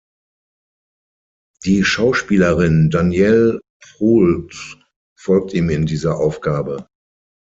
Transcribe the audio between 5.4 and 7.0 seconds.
ihm in dieser Aufgabe.